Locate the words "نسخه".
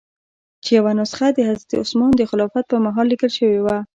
0.99-1.27